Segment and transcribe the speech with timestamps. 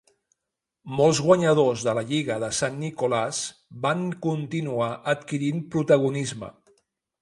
[0.99, 2.71] Molts guanyadors de la lliga de St.
[2.87, 3.45] Nicholas
[3.87, 6.57] van continuar adquirint protagonisme.